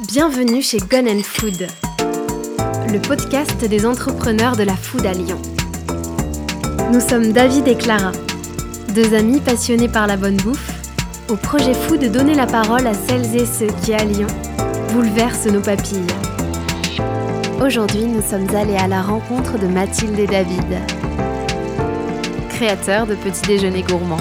[0.00, 1.66] Bienvenue chez Gun Food,
[2.90, 5.40] le podcast des entrepreneurs de la food à Lyon.
[6.90, 8.12] Nous sommes David et Clara,
[8.94, 10.72] deux amis passionnés par la bonne bouffe,
[11.28, 14.28] au projet fou de donner la parole à celles et ceux qui, à Lyon,
[14.94, 16.06] bouleversent nos papilles.
[17.62, 20.78] Aujourd'hui, nous sommes allés à la rencontre de Mathilde et David,
[22.48, 24.16] créateurs de petits déjeuners gourmands.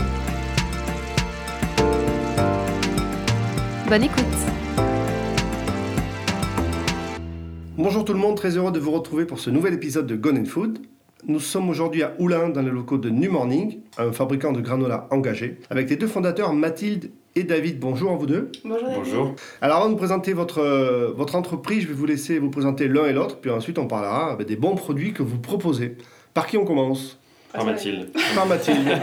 [7.91, 10.37] Bonjour tout le monde, très heureux de vous retrouver pour ce nouvel épisode de Gone
[10.37, 10.79] and Food.
[11.27, 15.09] Nous sommes aujourd'hui à Oulin, dans les locaux de New Morning, un fabricant de granola
[15.11, 17.81] engagé, avec les deux fondateurs Mathilde et David.
[17.81, 18.49] Bonjour à vous deux.
[18.63, 18.89] Bonjour.
[18.95, 19.35] Bonjour.
[19.59, 23.07] Alors avant de présenter votre, euh, votre entreprise, je vais vous laisser vous présenter l'un
[23.07, 25.97] et l'autre, puis ensuite on parlera des bons produits que vous proposez.
[26.33, 27.19] Par qui on commence?
[27.53, 28.11] Par Mathilde.
[28.35, 28.87] Par Mathilde.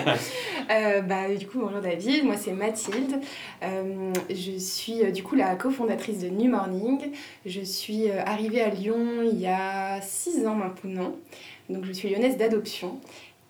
[0.71, 3.21] Euh, bah, du coup, bonjour David, moi c'est Mathilde.
[3.63, 7.11] Euh, je suis euh, du coup la cofondatrice de New Morning.
[7.47, 11.17] Je suis euh, arrivée à Lyon il y a 6 ans maintenant.
[11.71, 13.01] Donc je suis lyonnaise d'adoption.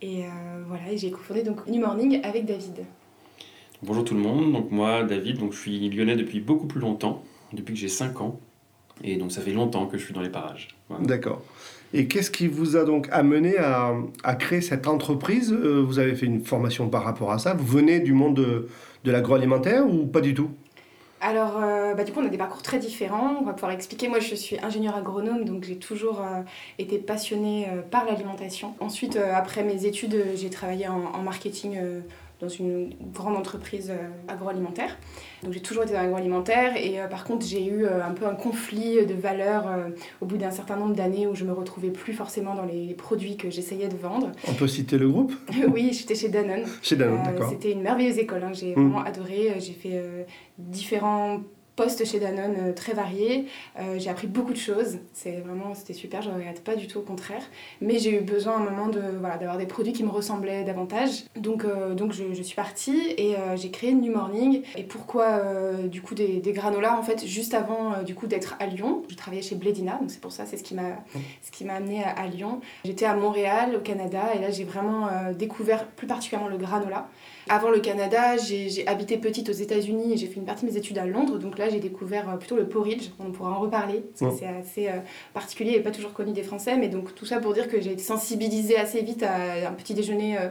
[0.01, 0.29] Et euh,
[0.69, 2.85] voilà, et j'ai cofondé donc New Morning avec David.
[3.83, 4.53] Bonjour tout le monde.
[4.53, 8.21] Donc moi, David, donc je suis lyonnais depuis beaucoup plus longtemps, depuis que j'ai 5
[8.21, 8.39] ans.
[9.03, 10.69] Et donc ça fait longtemps que je suis dans les parages.
[10.89, 11.05] Voilà.
[11.05, 11.43] D'accord.
[11.95, 15.53] Et qu'est-ce qui vous a donc amené à, créer cette entreprise?
[15.53, 18.69] Euh, Vous avez fait une formation par rapport à ça Vous venez du monde de,
[19.11, 20.51] l'agroalimentaire ou pas du tout?
[21.21, 23.39] Alors, euh, bah, du coup, on a des parcours très différents.
[23.41, 24.09] On va pouvoir expliquer.
[24.09, 26.43] Moi, je suis ingénieure agronome, donc j'ai toujours euh,
[26.79, 28.75] été passionnée par l'alimentation.
[28.81, 31.79] Ensuite, après mes études, j'ai travaillé en, marketing
[32.41, 34.97] dans une grande entreprise euh, agroalimentaire.
[35.43, 36.77] Donc, j'ai toujours été dans l'agroalimentaire.
[36.77, 39.67] Et euh, par contre, j'ai eu euh, un peu un conflit de valeurs
[40.21, 43.37] au bout d'un certain nombre d'années où je me retrouvais plus forcément dans les produits
[43.37, 44.31] que j'essayais de vendre.
[44.49, 45.33] On peut citer le groupe?
[45.73, 46.65] Oui, j'étais chez Danone.
[46.83, 47.51] Chez Danone, Euh, d'accord.
[47.51, 48.53] C'était une merveilleuse école, hein.
[48.53, 48.81] j'ai Mm.
[48.83, 49.55] vraiment adoré.
[49.59, 50.23] J'ai fait euh,
[50.59, 51.41] différents
[51.79, 53.47] postes chez Danone euh, très variés.
[53.79, 54.99] Euh, j'ai appris beaucoup de choses.
[55.13, 56.23] C'est vraiment, c'était super.
[56.23, 57.43] Je ne regrette pas du tout, au contraire.
[57.81, 60.65] Mais j'ai eu besoin à un moment de voilà, d'avoir des produits qui me ressemblaient
[60.65, 61.25] davantage.
[61.37, 64.63] Donc, euh, donc je, suis partie et euh, j'ai créé New Morning.
[64.77, 65.41] Et pourquoi
[65.85, 69.03] du coup des, granolas en fait juste avant du coup d'être à Lyon.
[69.09, 71.05] Je travaillais chez Bledina, donc c'est pour ça, c'est ce qui m'a
[71.43, 72.61] ce qui m'a amené à, Lyon.
[72.85, 75.09] J'étais à Montréal, au Canada, et là j'ai vraiment
[75.39, 77.09] découvert plus particulièrement le granola.
[77.51, 80.77] Avant le Canada, j'ai habité petite aux États-Unis et j'ai fait une partie de mes
[80.77, 83.09] études à Londres, donc là j'ai découvert euh, plutôt le porridge.
[83.19, 85.01] On pourra en reparler parce que c'est assez euh,
[85.33, 87.93] particulier et pas toujours connu des Français, mais donc tout ça pour dire que j'ai
[87.93, 90.37] été sensibilisée assez vite à un petit déjeuner.
[90.39, 90.49] euh,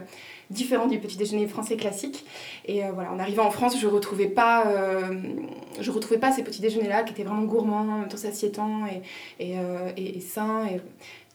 [0.50, 2.24] différent du petit déjeuner français classique
[2.64, 5.20] et euh, voilà en arrivant en France je retrouvais pas euh,
[5.78, 8.86] je retrouvais pas ces petits déjeuners là qui étaient vraiment gourmands en même temps satiétants
[8.86, 9.02] et,
[9.44, 10.80] et, euh, et, et sains et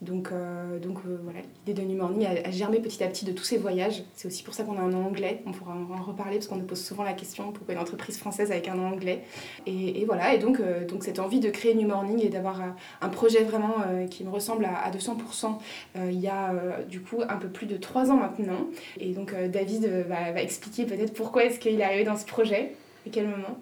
[0.04, 3.44] donc, euh, euh, voilà, l'idée de New Morning a, germé petit à petit de tous
[3.44, 4.04] ces voyages.
[4.14, 5.42] C'est aussi pour ça qu'on a un nom anglais.
[5.46, 8.50] On pourra en, reparler parce qu'on nous pose souvent la question pourquoi une entreprise française
[8.50, 9.24] avec un nom anglais?
[9.66, 12.60] Et, voilà, et donc, euh, donc cette envie de créer New Morning et d'avoir
[13.00, 13.76] un, projet vraiment
[14.10, 15.56] qui me ressemble à, à 200%,
[15.96, 16.52] euh, il y a
[16.88, 18.66] du coup un peu plus de 3 ans maintenant.
[18.98, 22.72] Et donc David va, va expliquer peut-être pourquoi est-ce qu'il est arrivé dans ce projet,
[23.06, 23.58] à quel moment.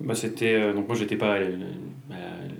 [0.00, 1.58] Bah, c'était euh, donc moi j'étais pas à, l-
[2.10, 2.14] à-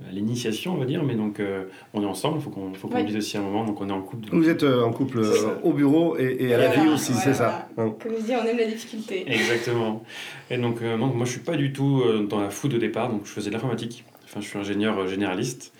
[0.09, 1.65] à l'initiation on va dire, mais donc euh,
[1.95, 2.39] on est ensemble.
[2.39, 3.01] Il faut qu'on faut qu'on Ouais.
[3.03, 3.65] le dise aussi à un moment.
[3.65, 4.29] Donc on est en couple.
[4.33, 7.15] Vous êtes euh, en couple euh, au bureau et, et à la Voilà, vie aussi,
[7.15, 7.35] c'est voilà.
[7.35, 7.95] ça hein.
[8.03, 9.25] Comme je dis, on aime la difficulté.
[9.27, 10.03] Exactement.
[10.51, 12.79] Et donc, euh, donc moi je suis pas du tout euh, dans la food au
[12.79, 13.09] départ.
[13.11, 14.05] Donc je faisais de l'informatique.
[14.25, 15.73] Enfin je suis ingénieur euh, généraliste,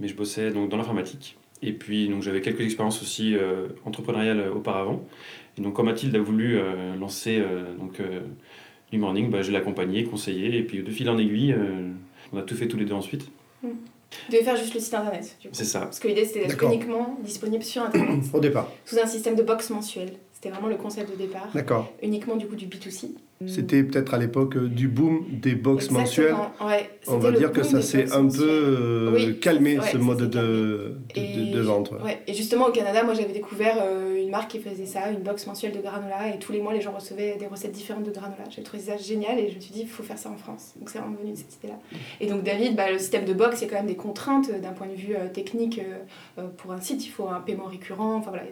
[0.00, 1.38] mais je bossais donc dans l'informatique.
[1.62, 5.02] Et puis donc j'avais quelques expériences aussi euh, entrepreneuriales auparavant.
[5.58, 8.00] Et donc quand Mathilde a voulu euh, lancer euh, donc
[8.96, 11.90] bah, je l'ai accompagné, conseillé, et puis de fil en aiguille, euh,
[12.32, 13.28] on a tout fait tous les deux ensuite.
[13.62, 15.36] Tu devais faire juste le site internet.
[15.52, 15.80] C'est ça.
[15.80, 19.42] Parce que l'idée c'était d'être uniquement disponible sur internet, Au départ, sous un système de
[19.42, 20.12] box mensuel.
[20.36, 21.48] C'était vraiment le concept de départ.
[21.54, 21.90] d'accord.
[22.02, 23.08] Uniquement du coup du B2C.
[23.46, 26.34] C'était peut-être à l'époque euh, du boom des box mensuelles.
[26.60, 30.18] Ouais, On va dire que ça s'est un peu euh, Oui, calmé ouais, ce mode
[30.20, 31.90] de, de, Et de- de vente.
[32.04, 32.20] ouais.
[32.26, 35.46] Et justement au Canada, moi j'avais découvert euh, une marque qui faisait ça, une box
[35.46, 38.44] mensuelle de granola, et tous les mois les gens recevaient des recettes différentes de granola.
[38.54, 40.72] J'ai trouvé ça génial et je me suis dit il faut faire ça en France.
[40.78, 41.78] Donc c'est vraiment venu de cette idée-là.
[42.20, 44.50] Et donc David, bah, le système de box, il y a quand même des contraintes
[44.60, 45.80] d'un point de vue euh, technique
[46.58, 47.04] pour un site.
[47.06, 48.44] Il faut un paiement récurrent, enfin voilà.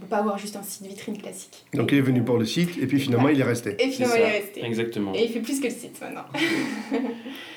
[0.00, 1.66] On ne peut pas avoir juste un site vitrine classique.
[1.74, 3.76] Donc il est venu pour le site et puis finalement il est resté.
[3.78, 4.64] Et finalement il est resté.
[4.64, 5.12] Exactement.
[5.14, 6.24] Et il fait plus que le site maintenant.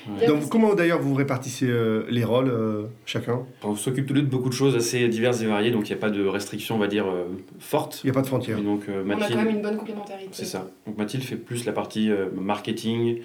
[0.06, 0.26] Ouais.
[0.26, 3.46] Donc comment d'ailleurs vous répartissez euh, les rôles euh, chacun?
[3.62, 5.92] On s'occupe tous les deux de beaucoup de choses assez diverses et variées, donc il
[5.92, 7.24] n'y a pas de restrictions, on va dire, euh,
[7.58, 8.02] fortes.
[8.04, 8.58] Il n'y a pas de frontières.
[8.58, 10.28] Et donc euh, On a quand Mathilde, même une bonne complémentarité.
[10.32, 10.68] c'est ça.
[10.86, 13.20] Donc Mathilde fait plus la partie euh, marketing,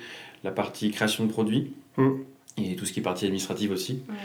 [0.46, 2.12] la partie création de produits, Mm.
[2.60, 4.02] et tout ce qui est partie administrative aussi.
[4.08, 4.16] Ouais.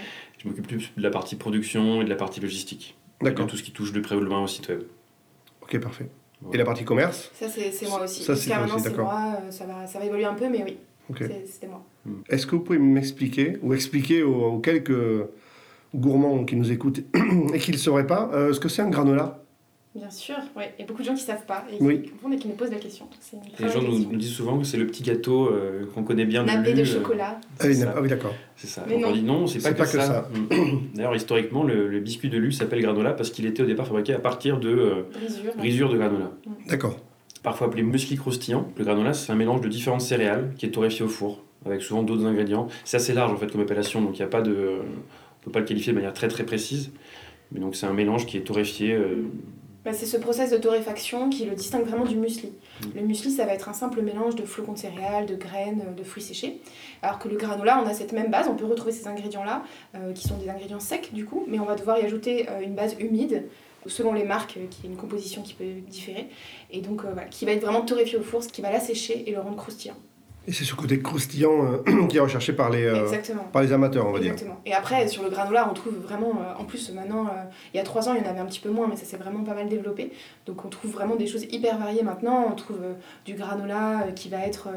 [0.40, 2.94] Je m'occupe plus de la partie production et de la partie logistique.
[3.22, 3.46] D'accord.
[3.46, 4.82] tout ce qui touche de près ou de loin au site web.
[5.62, 6.08] Ok, parfait.
[6.52, 8.22] Et la partie commerce Ça, c'est c'est moi aussi.
[8.22, 8.66] Ça, c'est moi.
[8.66, 10.76] euh, Ça va, ça va évoluer un peu, mais oui.
[11.10, 11.18] Ok.
[11.20, 11.82] C'est- C'était moi.
[12.28, 15.26] Est-ce que vous pouvez m'expliquer ou expliquer aux, aux quelques
[15.94, 16.98] gourmands qui nous écoutent
[17.54, 19.43] et qui ne le sauraient pas euh, ce que c'est un granola?
[19.94, 20.74] Bien sûr, ouais.
[20.76, 22.02] Il y a beaucoup de gens qui ne savent pas et Oui.
[22.02, 23.08] qui confondent et qui nous posent la question.
[23.60, 24.10] Les gens nous, question.
[24.10, 26.88] nous disent souvent que c'est le petit gâteau euh, qu'on connaît bien Nappé Lulu, de
[26.88, 27.38] euh, chocolat.
[27.60, 28.34] ah oui, ah oui, d'accord.
[28.56, 28.84] C'est ça.
[28.88, 29.14] Mais Donc on non.
[29.14, 30.28] dit non, c'est pas, que, pas que ça.
[30.50, 30.94] Mm.
[30.96, 34.14] D'ailleurs, historiquement, le, le biscuit de Lulu s'appelle granola parce qu'il était au départ fabriqué
[34.14, 35.54] à partir de euh, Brisure.
[35.56, 36.32] brisure de granola.
[36.68, 36.98] D'accord.
[37.44, 41.04] Parfois appelé muesli croustillant, le granola c'est un mélange de différentes céréales qui est torréfié
[41.04, 42.66] au four avec souvent d'autres ingrédients.
[42.84, 45.50] C'est assez large en fait comme appellation, donc il y a pas de, on peut
[45.52, 46.90] pas le qualifier de manière très très précise.
[47.52, 48.92] Mais donc c'est un mélange qui est torréfié.
[48.94, 49.22] euh,
[49.84, 52.48] Bah, c'est ce process de torréfaction qui le distingue vraiment du muesli.
[52.48, 52.86] Mm.
[52.96, 56.02] Le muesli, ça va être un simple mélange de flocons de céréales, de graines, de
[56.02, 56.60] fruits séchés.
[57.02, 59.62] Alors que le granola, on a cette même base, on peut retrouver ces ingrédients-là,
[59.94, 62.60] euh, qui sont des ingrédients secs du coup, mais on va devoir y ajouter euh,
[62.62, 63.44] une base humide,
[63.86, 66.28] selon les marques, euh, qui est une composition qui peut différer,
[66.70, 69.28] et donc euh, voilà, qui va être vraiment torréfié au four, ce qui va l'assécher
[69.28, 69.96] et le rendre croustillant.
[70.46, 73.10] Et c'est ce côté croustillant euh, qui est recherché par les, euh,
[73.52, 74.34] par les amateurs, on va dire.
[74.66, 77.26] Et après, sur le granola, on trouve vraiment, euh, en plus maintenant,
[77.72, 79.04] il y a trois ans, il y en avait un petit peu moins, mais ça
[79.04, 80.12] s'est vraiment pas mal développé.
[80.46, 82.46] Donc on trouve vraiment des choses hyper variées maintenant.
[82.50, 82.78] On trouve
[83.24, 84.68] du granola qui va être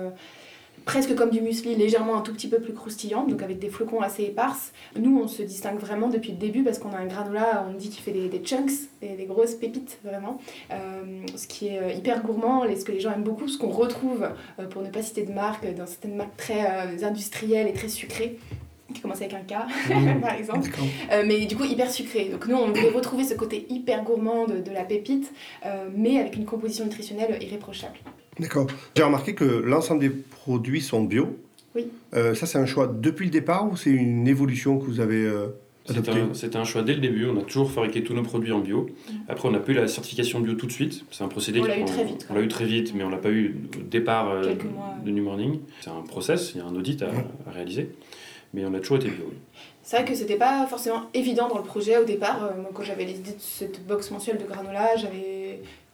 [0.87, 4.01] presque comme du muesli, légèrement un tout petit peu plus croustillant, donc avec des flocons
[4.01, 4.71] assez éparses.
[4.97, 7.89] Nous, on se distingue vraiment depuis le début parce qu'on a un granola, on dit
[7.89, 10.39] qu'il fait des, des chunks, des, des grosses pépites vraiment,
[10.71, 13.69] Euh, ce qui est euh, hyper gourmand, ce que les gens aiment beaucoup, ce qu'on
[13.69, 14.29] retrouve,
[14.59, 18.37] euh, pour ne pas citer de marque, dans certaines marques très industrielles et très sucrées
[18.93, 20.69] qui commence avec un K, par exemple.
[21.11, 22.29] Euh, mais du coup hyper sucré.
[22.29, 25.33] Donc nous, on voulait retrouver ce côté hyper gourmand de, de la pépite,
[25.65, 27.97] euh, mais avec une composition nutritionnelle irréprochable.
[28.39, 28.67] D'accord.
[28.95, 31.37] J'ai remarqué que l'ensemble des produits sont bio.
[31.75, 31.87] Oui.
[32.15, 35.23] Euh, ça, c'est un choix depuis le départ ou c'est une évolution que vous avez
[35.25, 35.47] euh,
[35.85, 36.21] C'était adoptée?
[36.21, 38.59] un, c'était un choix dès le début, on a toujours fabriqué tous nos produits en
[38.59, 38.87] bio.
[39.27, 41.03] Après, on n'a pas eu la certification bio tout de suite.
[41.11, 43.09] C'est un procédé On l'a eu très vite, On l'a eu très vite, mais on
[43.09, 44.95] l'a pas eu au départ euh, mois.
[45.05, 45.59] de New Morning.
[45.81, 47.09] C'est un process, il y a un audit à,
[47.47, 47.89] à réaliser.
[48.53, 49.25] Mais on a toujours été bio.
[49.29, 49.37] oui.
[49.83, 52.43] C'est vrai que c'était pas forcément évident dans le projet au départ.
[52.43, 55.36] Euh, moi, quand j'avais l'idée de cette box mensuelle de granola, j'avais.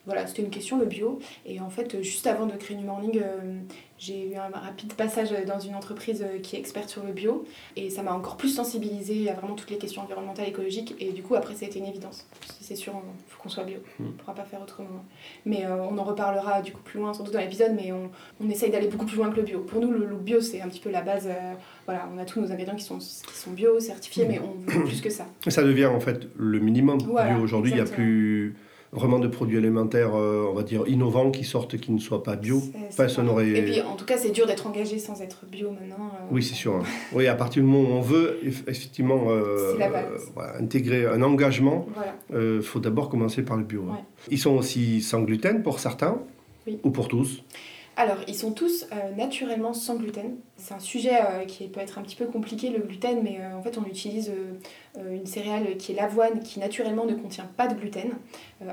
[0.05, 1.19] Voilà, c'était une question, le bio.
[1.45, 3.59] Et en fait, euh, juste avant de créer New Morning, euh,
[3.97, 7.45] j'ai eu un rapide passage dans une entreprise euh, qui est experte sur le bio.
[7.77, 10.93] Et ça m'a encore plus sensibilisée à vraiment toutes les questions environnementales, écologiques.
[10.99, 12.27] Et du coup, après, ça a été une évidence.
[12.59, 13.77] C'est sûr, il faut qu'on soit bio.
[13.97, 14.03] Mm.
[14.03, 15.05] On ne pourra pas faire autrement.
[15.45, 17.71] Mais euh, on en reparlera du coup plus loin, sans doute dans l'épisode.
[17.73, 18.09] Mais on,
[18.43, 19.59] on essaye d'aller beaucoup plus loin que le bio.
[19.59, 21.27] Pour nous, le, le bio, c'est un petit peu la base.
[21.27, 21.53] euh,
[21.85, 24.27] voilà, on a tous nos ingrédients qui sont, qui sont bio, certifiés, Mm.
[24.27, 25.27] mais on veut plus que ça.
[25.47, 27.71] Ça devient en fait le minimum Voilà, aujourd'hui.
[27.71, 28.55] Il n'y a plus
[28.93, 32.35] vraiment de produits alimentaires, euh, on va dire, innovants qui sortent qui ne soient pas
[32.35, 32.61] bio.
[33.23, 36.11] N'aurait- Et puis, en tout cas, c'est dur d'être engagé sans être bio maintenant.
[36.13, 36.75] euh, Oui, c'est sûr.
[36.75, 36.83] hein.
[37.13, 39.73] Oui, à partir du moment où on veut eff- effectivement euh,
[40.35, 42.55] voilà, intégrer un engagement, Voilà.
[42.57, 43.83] il faut d'abord commencer par le bio.
[43.91, 43.97] hein.
[44.29, 46.19] Ils sont aussi sans gluten pour certains
[46.67, 46.79] Oui.
[46.83, 47.43] ou pour tous.
[47.95, 50.37] Alors, ils sont tous euh, naturellement sans gluten.
[50.57, 53.55] C'est un sujet euh, qui peut être un petit peu compliqué, le gluten, mais euh,
[53.55, 54.31] en fait, on utilise
[54.97, 58.11] une céréale qui est l'avoine, qui naturellement ne contient pas de gluten,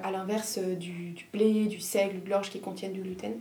[0.03, 3.33] à l'inverse du, du blé, du seigle, de l'orge qui contiennent du gluten.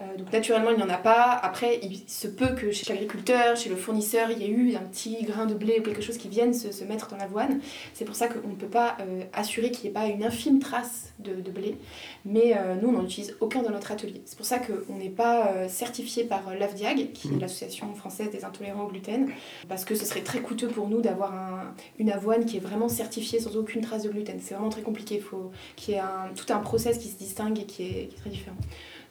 [0.00, 1.32] Euh, donc naturellement, il n'y en a pas.
[1.42, 4.80] Après, il se peut que chez l'agriculteur, chez le fournisseur, il y ait eu un
[4.80, 7.60] petit grain de blé ou quelque chose qui vienne se, se mettre dans l'avoine.
[7.92, 10.58] C'est pour ça qu'on ne peut pas euh, assurer qu'il n'y ait pas une infime
[10.58, 11.76] trace de, de blé.
[12.24, 14.22] Mais euh, nous, on n'en utilise aucun dans notre atelier.
[14.24, 17.40] C'est pour ça qu'on n'est pas euh, certifié par l'AFDIAG, qui est Mhm.
[17.40, 19.28] l'Association française des intolérants au gluten,
[19.68, 22.88] parce que ce serait très coûteux pour nous d'avoir un- une avoine qui est vraiment
[22.88, 24.38] certifiée sans aucune trace de gluten.
[24.40, 25.16] C'est vraiment très compliqué.
[25.16, 28.06] Il faut qu'il y ait un, tout un process qui se distingue et qui est,
[28.08, 28.56] qui est très différent.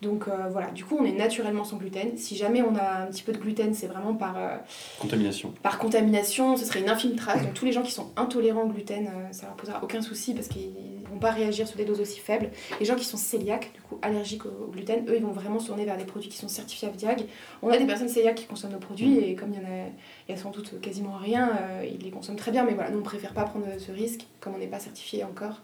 [0.01, 2.15] Donc euh, voilà, du coup, on est naturellement sans gluten.
[2.17, 4.55] Si jamais on a un petit peu de gluten, c'est vraiment par, euh,
[4.99, 5.53] Contamination.
[5.61, 7.41] par contamination, ce serait une infime trace.
[7.43, 10.33] Donc tous les gens qui sont intolérants au gluten, euh, ça leur posera aucun souci
[10.33, 10.71] parce qu'ils
[11.11, 12.49] vont pas réagir sur des doses aussi faibles.
[12.79, 15.59] Les gens qui sont cœliaques, du coup allergiques au, au gluten, eux, ils vont vraiment
[15.59, 17.25] se tourner vers des produits qui sont certifiés AVDIAG.
[17.61, 19.87] On a des personnes cœliaques qui consomment nos produits et comme il y en a,
[20.29, 22.63] il y a sans doute quasiment rien, euh, ils les consomment très bien.
[22.63, 25.61] Mais voilà, nous on préfère pas prendre ce risque comme on n'est pas certifié encore.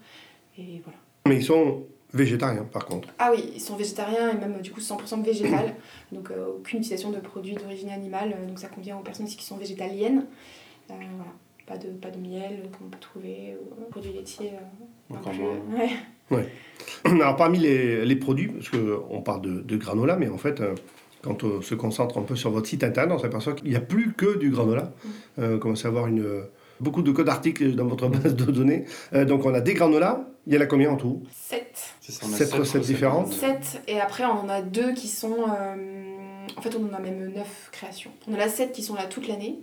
[0.58, 0.98] Et voilà.
[1.26, 1.84] Mais ils sont
[2.16, 3.08] végétariens par contre.
[3.18, 5.74] Ah oui, ils sont végétariens et même du coup 100% végétal,
[6.12, 9.44] donc euh, aucune utilisation de produits d'origine animale, euh, donc ça convient aux personnes qui
[9.44, 10.26] sont végétaliennes.
[10.90, 11.32] Euh, voilà,
[11.66, 14.52] pas de, pas de miel euh, comme on peut trouver, ou euh, produits laitiers.
[14.54, 15.54] euh, non Encore moins.
[16.30, 16.48] Ouais.
[17.04, 20.74] Alors parmi les, les produits, parce qu'on parle de, de granola, mais en fait, euh,
[21.22, 23.80] quand on se concentre un peu sur votre site internet, on s'aperçoit qu'il n'y a
[23.80, 24.92] plus que du granola.
[25.38, 26.24] Euh, on commence à avoir une,
[26.80, 28.84] beaucoup de codes d'articles dans votre base de données.
[29.12, 31.66] Euh, donc on a des granolas, il y en a combien en tout 7.
[32.00, 33.32] C'est ça, a Sept recettes différentes.
[33.32, 35.36] 7 et après on en a deux qui sont...
[35.58, 36.16] euh,
[36.56, 38.10] en fait on en a même 9 créations.
[38.28, 39.58] On en a 7 qui sont là toute l'année.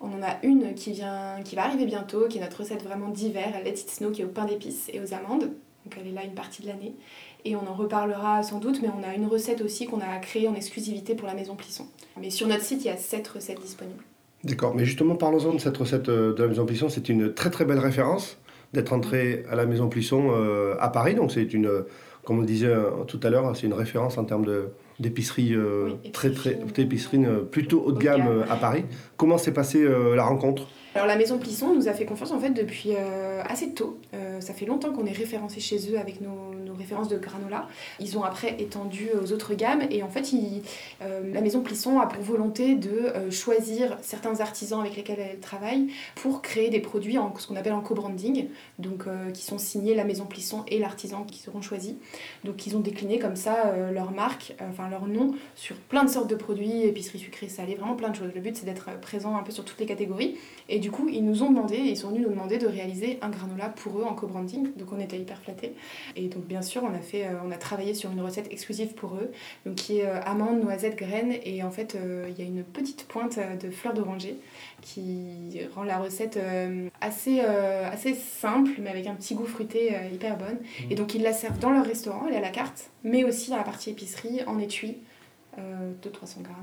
[0.00, 3.08] On en a une qui, vient, qui va arriver bientôt, qui est notre recette vraiment
[3.08, 5.44] d'hiver, Let It Snow, qui est au pain d'épices et aux amandes.
[5.84, 6.94] donc elle est là une partie de l'année.
[7.46, 10.48] Et on en reparlera sans doute, mais on a une recette aussi qu'on a créée
[10.48, 11.86] en exclusivité pour la maison Plisson.
[12.20, 14.02] Mais sur notre site, il y a 7 recettes disponibles.
[14.44, 16.88] D'accord, mais justement, parlons-en de cette recette euh, de la maison Plisson.
[16.88, 18.38] C'est une très très belle référence
[18.72, 21.14] d'être entré à la maison Plisson euh, à Paris.
[21.14, 21.70] Donc c'est une,
[22.24, 24.68] comme on le disait euh, tout à l'heure, c'est une référence en termes de,
[25.00, 28.28] d'épicerie Oui, très très épicerie, d'épicerie, euh, plutôt haut de gamme gamme.
[28.40, 28.84] euh, à Paris.
[29.16, 30.68] Comment s'est passée euh, la rencontre?
[30.94, 33.98] Alors la maison Plisson nous a fait confiance en fait depuis euh, assez tôt.
[34.14, 37.68] Euh, ça fait longtemps qu'on est référencé chez eux avec nos, nos références de granola.
[38.00, 40.24] Ils ont après étendu aux autres gammes et en fait
[41.02, 45.40] euh, la maison Plisson a pour volonté de euh, choisir certains artisans avec lesquels elle
[45.40, 49.58] travaille pour créer des produits en ce qu'on appelle en co-branding, donc euh, qui sont
[49.58, 51.94] signés la maison Plisson et l'artisan qui seront choisis.
[52.44, 56.28] Donc ils ont décliné comme ça leur marque, enfin leur nom sur plein de sortes
[56.28, 58.30] de produits, épicerie sucrée, salée, vraiment plein de choses.
[58.34, 60.36] Le but c'est d'être présent un peu sur toutes les catégories.
[60.68, 63.28] Et du coup, ils nous ont demandé, ils sont venus nous demander de réaliser un
[63.28, 64.72] granola pour eux en co-branding.
[64.76, 65.74] Donc on était hyper flattés.
[66.16, 68.94] Et donc bien sûr, on a, fait, euh, on a travaillé sur une recette exclusive
[68.94, 69.30] pour eux,
[69.64, 71.34] donc qui est euh, amande, noisette, graines.
[71.44, 74.36] Et en fait, euh, il y a une petite pointe de fleurs d'oranger
[74.82, 79.94] qui rend la recette euh, assez, euh, assez simple, mais avec un petit goût fruité
[79.94, 80.58] euh, hyper bonne.
[80.90, 83.50] Et donc ils la servent dans leur restaurant, elle est à la carte, mais aussi
[83.50, 84.96] dans la partie épicerie, en étui,
[85.58, 86.54] euh, de 300 grammes.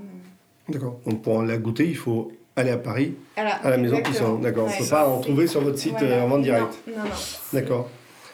[0.69, 0.99] D'accord.
[1.07, 4.01] Donc pour la goûter, il faut aller à Paris, à la maison.
[4.03, 4.35] Plisson.
[4.39, 4.65] D'accord.
[4.67, 6.17] On ne peut pas en trouver sur votre site Voilà.
[6.17, 6.79] euh, en vente directe.
[6.87, 7.09] Non, non, non.
[7.53, 7.89] D'accord.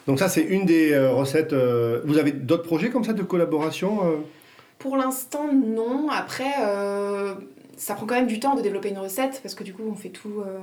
[0.08, 1.54] Donc ça, c'est une des euh, recettes.
[1.54, 4.16] euh, Vous avez d'autres projets comme ça de collaboration euh?
[4.80, 6.08] Pour l'instant, non.
[6.10, 7.34] Après, euh,
[7.76, 9.96] ça prend quand même du temps de développer une recette parce que du coup, on
[9.96, 10.42] fait tout.
[10.46, 10.60] euh,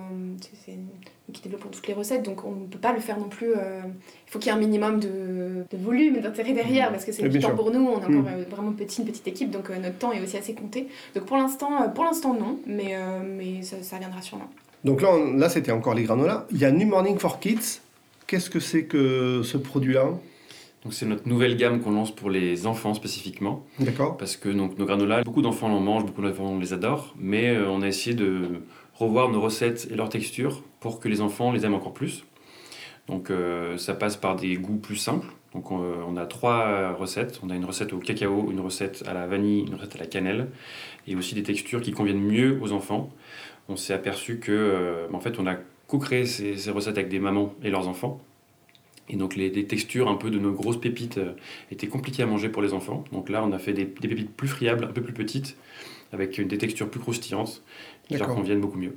[0.64, 3.28] c'est nous qui développons toutes les recettes, donc on ne peut pas le faire non
[3.28, 3.48] plus.
[3.50, 3.80] euh,
[4.26, 7.12] il faut qu'il y ait un minimum de, de volume et d'intérêt derrière parce que
[7.12, 7.56] c'est du temps sûr.
[7.56, 7.80] pour nous.
[7.80, 8.18] On est Mm.
[8.18, 10.86] encore euh, vraiment petit, une petite équipe, donc notre temps est aussi assez compté.
[11.14, 12.94] Donc pour l'instant, pour l'instant non, mais,
[13.26, 14.48] mais ça, ça viendra sûrement.
[14.84, 16.46] Donc là, on- là c'était encore les granolas.
[16.52, 17.80] Il y a New Morning for Kids.
[18.26, 20.06] Qu'est-ce que c'est que ce produit-là
[20.82, 23.64] Donc c'est notre nouvelle gamme qu'on lance pour les enfants spécifiquement.
[23.78, 24.16] D'accord.
[24.16, 27.68] Parce que donc, nos granolas, beaucoup d'enfants en mangent, beaucoup d'enfants les adorent, mais euh,
[27.68, 28.62] on a essayé de
[28.94, 32.24] revoir nos recettes et leurs textures pour que les enfants les aiment encore plus.
[33.06, 35.28] Donc euh, ça passe par des goûts plus simples.
[35.52, 37.40] Donc on, euh, on a trois recettes.
[37.42, 40.06] On a une recette au cacao, une recette à la vanille, une recette à la
[40.06, 40.48] cannelle,
[41.06, 43.10] et aussi des textures qui conviennent mieux aux enfants.
[43.68, 45.56] On s'est aperçu que, euh, en fait, on a
[45.94, 48.20] co-créé ces, ces recettes avec des mamans et leurs enfants.
[49.08, 51.32] Et donc les, les textures un peu de nos grosses pépites euh,
[51.70, 53.04] étaient compliquées à manger pour les enfants.
[53.12, 55.56] Donc là, on a fait des, des pépites plus friables, un peu plus petites,
[56.12, 57.62] avec des textures plus croustillantes,
[58.08, 58.96] qui leur conviennent beaucoup mieux.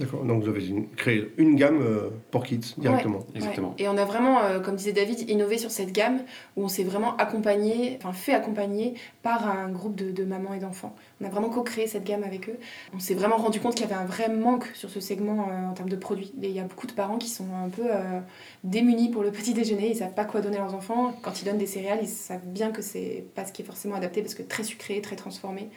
[0.00, 0.24] D'accord.
[0.24, 3.20] Donc vous avez une- créé une gamme euh, pour kids directement.
[3.34, 3.68] Exactement.
[3.70, 3.84] Ouais.
[3.84, 6.20] Et on a vraiment, euh, comme disait David, innové sur cette gamme
[6.56, 10.58] où on s'est vraiment accompagné, enfin fait accompagner par un groupe de, de mamans et
[10.60, 10.94] d'enfants.
[11.20, 12.58] On a vraiment co-créé cette gamme avec eux.
[12.94, 15.70] On s'est vraiment rendu compte qu'il y avait un vrai manque sur ce segment euh,
[15.70, 16.32] en termes de produits.
[16.42, 18.20] Et il y a beaucoup de parents qui sont un peu euh,
[18.64, 21.14] démunis pour le petit déjeuner, ils savent pas quoi donner à leurs enfants.
[21.22, 23.96] Quand ils donnent des céréales, ils savent bien que c'est pas ce qui est forcément
[23.96, 25.68] adapté parce que très sucré, très transformé.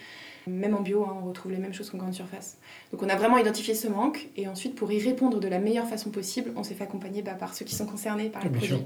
[0.47, 2.57] Même en bio, hein, on retrouve les mêmes choses qu'en grande surface.
[2.91, 5.87] Donc on a vraiment identifié ce manque et ensuite pour y répondre de la meilleure
[5.87, 8.57] façon possible, on s'est fait accompagner bah, par ceux qui sont concernés par les Bien
[8.59, 8.85] produits.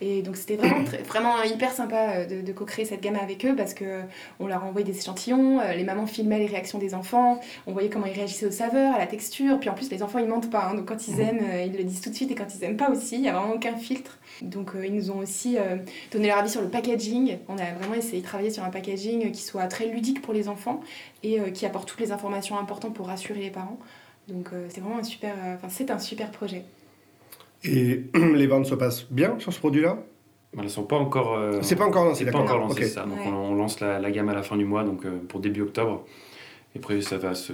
[0.00, 3.44] Et donc c'était vraiment, très- vraiment hyper sympa euh, de, de co-créer cette gamme avec
[3.44, 4.02] eux parce que
[4.40, 7.88] on leur envoyait des échantillons, euh, les mamans filmaient les réactions des enfants, on voyait
[7.88, 10.50] comment ils réagissaient aux saveurs, à la texture, puis en plus les enfants ils mentent
[10.50, 10.74] pas, hein.
[10.74, 12.76] donc quand ils aiment, euh, ils le disent tout de suite et quand ils aiment
[12.76, 14.18] pas aussi, il y a vraiment aucun filtre.
[14.40, 15.76] Donc euh, ils nous ont aussi euh,
[16.10, 19.30] donné leur avis sur le packaging, on a vraiment essayé de travailler sur un packaging
[19.32, 20.80] qui soit très ludique pour les enfants
[21.22, 23.78] et euh, qui apporte toutes les informations importantes pour rassurer les parents.
[24.28, 26.64] Donc euh, c'est vraiment un super, euh, enfin c'est un super projet.
[27.64, 29.98] Et les ventes se passent bien sur ce produit-là?
[30.56, 31.34] Elles ne sont pas encore.
[31.34, 33.04] euh, C'est pas encore lancé, c'est pas encore lancé ça.
[33.04, 33.26] Donc Ouais.
[33.28, 35.62] on, on lance la, la gamme à la fin du mois, donc euh, pour début
[35.62, 36.04] octobre.
[36.74, 37.52] Et après, ça va se.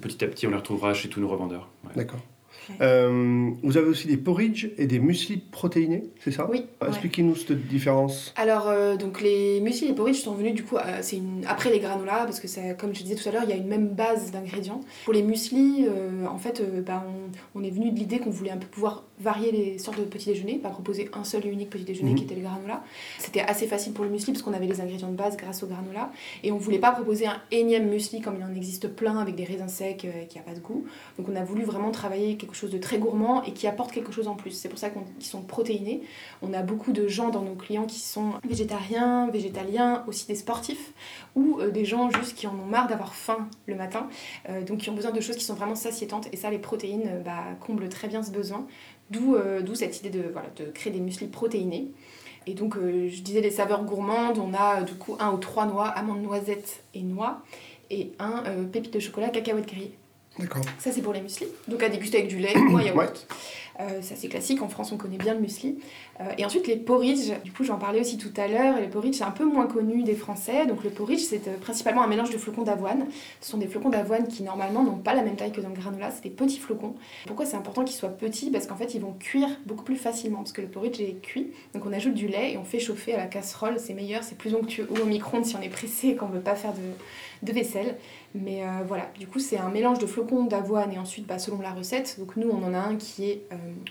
[0.00, 1.68] Petit à petit, on les retrouvera chez tous nos revendeurs.
[1.84, 1.90] Ouais.
[1.96, 2.20] D'accord.
[2.68, 2.76] Ouais.
[2.82, 6.48] Euh, vous avez aussi des porridge et des muesli protéinés, c'est ça?
[6.50, 6.66] Oui.
[6.80, 6.88] ouais.
[6.88, 8.32] Expliquez-nous cette différence.
[8.36, 11.44] Alors, euh, donc les muesli et les porridge sont venus du coup, euh, c'est une...
[11.46, 13.56] après les granolas, parce que ça, comme je disais tout à l'heure, il y a
[13.56, 14.80] une même base d'ingrédients.
[15.04, 17.04] Pour les muesli, euh, en fait, bah,
[17.54, 20.04] on, on est venu de l'idée qu'on voulait un peu pouvoir varier les sortes de
[20.04, 22.16] petits déjeuners, pas proposer un seul et unique petit déjeuner Mhm.
[22.16, 22.82] qui était le granola.
[23.18, 25.66] C'était assez facile pour le muesli parce qu'on avait les ingrédients de base grâce au
[25.66, 26.10] granola.
[26.42, 29.44] Et on voulait pas proposer un énième muesli comme il en existe plein avec des
[29.44, 30.84] raisins secs euh, qui a pas de goût.
[31.18, 34.12] Donc on a voulu vraiment travailler quelque chose de très gourmand et qui apporte quelque
[34.12, 34.50] chose en plus.
[34.52, 36.02] C'est pour ça qu'ils sont protéinés.
[36.42, 40.92] On a beaucoup de gens dans nos clients qui sont végétariens, végétaliens, aussi des sportifs,
[41.34, 44.08] ou euh, des gens juste qui en ont marre d'avoir faim le matin,
[44.48, 46.28] euh, donc qui ont besoin de choses qui sont vraiment satiétantes.
[46.32, 48.66] Et ça, les protéines bah, comblent très bien ce besoin.
[49.10, 51.90] D'où euh, d'où cette idée de, voilà, de créer des mueslis protéinés.
[52.46, 55.38] Et donc, euh, je disais les saveurs gourmandes, on a euh, du coup un ou
[55.38, 57.42] trois noix, amandes, noisettes et noix,
[57.90, 59.92] et un pépite de chocolat, cacahuète grillée.
[60.38, 60.62] D'accord.
[60.78, 61.48] Ça, c'est pour les mueslis.
[61.68, 62.98] Donc, à déguster avec du lait ou un yaourt.
[62.98, 63.36] Ouais.
[63.80, 64.62] Euh, c'est assez classique.
[64.62, 65.78] En France, on connaît bien le muesli.
[66.20, 67.32] Euh, et ensuite, les porridge.
[67.44, 68.78] Du coup, j'en parlais aussi tout à l'heure.
[68.78, 70.66] Les porridge, c'est un peu moins connu des Français.
[70.66, 73.06] Donc, le porridge, c'est euh, principalement un mélange de flocons d'avoine.
[73.40, 75.74] Ce sont des flocons d'avoine qui, normalement, n'ont pas la même taille que dans le
[75.74, 76.10] granola.
[76.10, 76.94] C'est des petits flocons.
[77.26, 78.50] Pourquoi c'est important qu'ils soient petits?
[78.50, 80.38] Parce qu'en fait, ils vont cuire beaucoup plus facilement.
[80.38, 81.52] Parce que le porridge est cuit.
[81.74, 83.76] Donc, on ajoute du lait et on fait chauffer à la casserole.
[83.78, 84.86] C'est meilleur, c'est plus onctueux.
[84.90, 87.96] Ou au micro-ondes si on est pressé et qu'on veut pas faire de, de vaisselle.
[88.34, 91.60] Mais euh, voilà, du coup, c'est un mélange de flocons d'avoine et ensuite, bah, selon
[91.60, 93.42] la recette, donc nous, on en a un qui est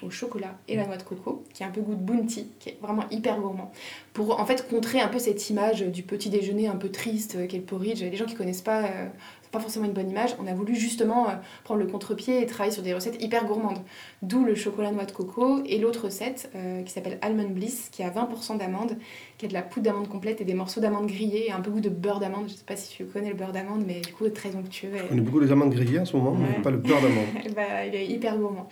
[0.01, 2.69] au chocolat et la noix de coco, qui a un peu goût de bounty, qui
[2.69, 3.71] est vraiment hyper gourmand.
[4.13, 7.47] Pour en fait contrer un peu cette image du petit déjeuner un peu triste euh,
[7.47, 8.01] qu'est le porridge.
[8.01, 9.07] Les gens qui connaissent pas, euh,
[9.49, 10.35] c'est pas forcément une bonne image.
[10.39, 11.33] On a voulu justement euh,
[11.63, 13.79] prendre le contre-pied et travailler sur des recettes hyper gourmandes.
[14.21, 18.03] D'où le chocolat noix de coco et l'autre recette euh, qui s'appelle Almond Bliss, qui
[18.03, 18.95] a 20% d'amandes,
[19.39, 21.71] qui a de la poudre d'amande complète et des morceaux d'amandes grillées et un peu
[21.71, 22.49] goût de beurre d'amande.
[22.49, 24.89] Je sais pas si tu connais le beurre d'amande, mais du coup, très onctueux.
[24.93, 26.45] et- On a beaucoup les amandes grillées en ce moment, Ouais.
[26.57, 27.55] mais pas le beurre d'amande.
[27.55, 28.67] bah, il est hyper gourmand.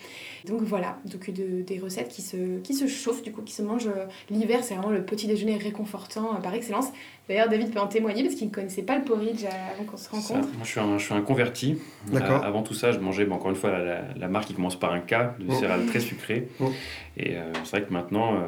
[0.46, 3.62] Donc voilà, donc de- des recettes qui se, qui se chauffent, du coup, qui se
[3.62, 4.60] mangent euh, l'hiver.
[4.62, 6.88] C'est vraiment le petit déjeuner réconfortant euh, par excellence.
[7.30, 10.04] D'ailleurs, David peut en témoigner parce qu'il ne connaissait pas le porridge avant qu'on se
[10.06, 10.50] Ça, rencontre.
[10.54, 11.78] moi, je suis, un, je suis un converti.
[12.12, 12.44] D'accord.
[12.44, 14.78] Euh, avant tout ça, je mangeais, encore une fois, la, la- la marque qui commence
[14.78, 15.54] par un K, de Oh.
[15.54, 16.50] céréales très sucrées.
[16.60, 16.70] Oh.
[17.16, 18.40] Et euh, c'est vrai que maintenant, euh,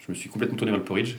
[0.00, 1.16] je me suis complètement tourné vers le porridge,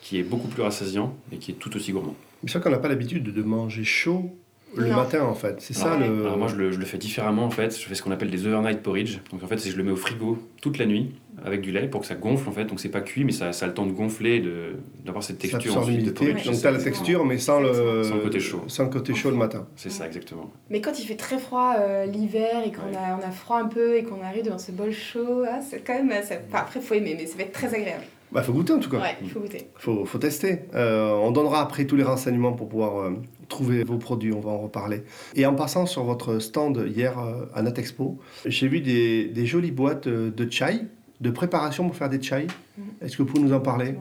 [0.00, 2.14] qui est beaucoup plus rassasiant et qui est tout aussi gourmand.
[2.42, 4.30] Mais c'est vrai qu'on n'a pas l'habitude de manger chaud
[4.76, 4.96] le Non.
[4.96, 5.56] matin, en fait.
[5.58, 6.06] C'est ça Ouais.
[6.06, 6.26] le.
[6.26, 7.76] Alors moi, je le, je le fais différemment en fait.
[7.76, 9.18] Je fais ce qu'on appelle des overnight porridge.
[9.32, 11.10] Donc en fait, c'est que je le mets au frigo toute la nuit
[11.44, 12.66] avec du lait pour que ça gonfle en fait.
[12.66, 15.42] Donc c'est pas cuit, mais ça, ça a le temps de gonfler, de d'avoir cette
[15.42, 16.44] Ça texture absorbe ensuite de porridge.
[16.46, 16.84] Donc c'est tu as la ça.
[16.84, 18.62] texture, mais sans le, Sans le côté chaud.
[18.68, 19.66] sans le côté chaud le matin.
[19.74, 20.52] C'est ça exactement.
[20.70, 22.96] Mais quand il fait très froid euh, l'hiver et qu'on Ouais.
[22.96, 25.80] a, on a froid un peu et qu'on arrive devant ce bol chaud, ah, c'est
[25.84, 26.10] quand même.
[26.22, 28.04] ça- enfin, après, faut aimer, mais ça va être très agréable.
[28.32, 29.00] Bah, faut goûter en tout cas.
[29.00, 29.68] Ouais, il faut goûter.
[29.76, 30.60] faut, faut tester.
[30.74, 33.10] Euh, on donnera après tous les renseignements pour pouvoir euh,
[33.48, 35.02] trouver vos produits, on va en reparler.
[35.34, 39.72] Et en passant sur votre stand hier euh, à Natexpo, j'ai vu des, des jolies
[39.72, 40.82] boîtes de chai,
[41.20, 42.46] de préparation pour faire des chai.
[42.78, 42.84] Mhm.
[43.02, 43.96] Est-ce que vous pouvez nous en parler?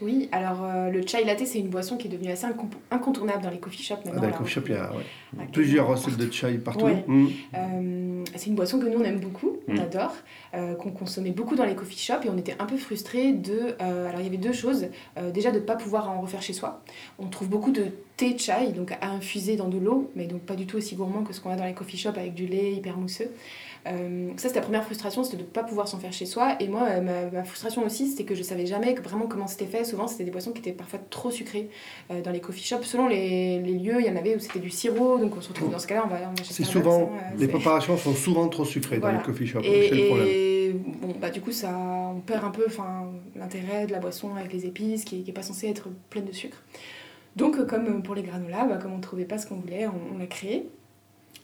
[0.00, 2.46] Oui, alors euh, le chai latte, c'est une boisson qui est devenue assez
[2.90, 4.20] incontournable dans les coffee shops Ah, maintenant.
[4.20, 4.38] Dans le là.
[4.38, 6.84] coffee shop, il y a ouais, plusieurs recettes de chai partout.
[6.84, 7.04] Ouais.
[7.06, 7.28] Mhm.
[7.56, 9.78] Euh, c'est une boisson que nous on aime beaucoup, on Mm.
[9.80, 10.14] adore,
[10.54, 13.74] euh, qu'on consommait beaucoup dans les coffee shops et on était un peu frustrés de.
[13.80, 14.86] alors il y avait deux choses.
[15.34, 16.80] Déjà de ne pas pouvoir en refaire chez soi.
[17.18, 20.54] On trouve beaucoup de thé chai, donc à infuser dans de l'eau, mais donc pas
[20.54, 22.72] du tout aussi gourmand que ce qu'on a dans les coffee shops avec du lait
[22.72, 23.30] hyper mousseux.
[23.86, 26.56] Euh, ça, c'était la première frustration, c'était de ne pas pouvoir s'en faire chez soi.
[26.60, 29.46] Et moi, euh, ma, ma frustration aussi, c'était que je savais jamais que- vraiment comment
[29.46, 29.84] c'était fait.
[29.84, 31.70] Souvent, c'était des boissons qui étaient parfois trop sucrées
[32.10, 32.82] euh, dans les coffee shops.
[32.84, 35.48] Selon les, les lieux, il y en avait où c'était du sirop, donc on se
[35.48, 38.14] retrouve dans ce cas-là, on va, on va C'est souvent, hein, euh, les préparations sont
[38.14, 39.18] souvent trop sucrées Voilà.
[39.18, 39.60] dans les coffee shops.
[39.64, 40.26] et, c'est le problème.
[40.28, 42.66] et, bon, bah, du coup, ça, on perd un peu
[43.36, 46.62] l'intérêt de la boisson avec les épices qui n'est pas censée être pleine de sucre.
[47.36, 50.14] Donc, comme pour les granolas, bah, comme on ne trouvait pas ce qu'on voulait, on,
[50.14, 50.68] on l'a créé.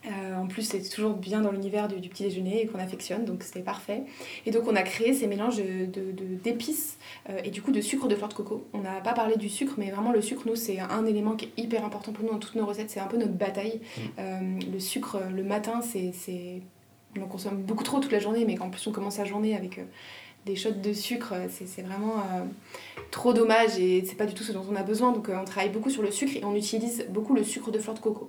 [0.07, 3.25] Euh, en plus, c'est toujours bien dans l'univers du, du petit déjeuner et qu'on affectionne,
[3.25, 4.03] donc c'était parfait.
[4.45, 6.99] Et donc, on a créé ces mélanges de- de- de- d'épices
[7.31, 8.67] euh, et du coup de sucre de fleur de coco.
[8.75, 11.47] On n'a pas parlé du sucre, mais vraiment le sucre, nous, c'est un élément qui
[11.47, 12.91] est hyper important pour nous dans toutes nos recettes.
[12.91, 13.81] C'est un peu notre bataille.
[14.19, 14.41] Euh,
[14.73, 16.61] le sucre, le matin, c'est c'est-
[17.19, 19.57] on en consomme beaucoup trop toute la journée, mais qu'en plus on commence la journée
[19.57, 19.81] avec
[20.47, 22.43] des shots de sucre, c'est c'est vraiment euh,
[23.11, 25.13] trop dommage et c'est pas du tout ce dont on a besoin.
[25.13, 27.79] Donc euh, on travaille beaucoup sur le sucre et on utilise beaucoup le sucre de
[27.79, 28.29] fleur de coco,